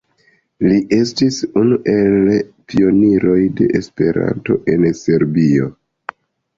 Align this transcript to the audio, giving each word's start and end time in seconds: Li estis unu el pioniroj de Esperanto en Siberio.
Li 0.69 0.79
estis 0.95 1.37
unu 1.63 1.77
el 1.93 2.33
pioniroj 2.73 3.39
de 3.63 3.71
Esperanto 3.83 4.61
en 4.77 4.93
Siberio. 5.05 5.75